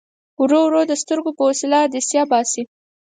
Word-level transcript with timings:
ورو 0.41 0.59
ورو 0.65 0.81
د 0.89 0.93
سترګو 1.01 1.31
په 1.37 1.41
وسیله 1.49 1.77
عدسیه 1.85 2.23
باسي. 2.31 2.63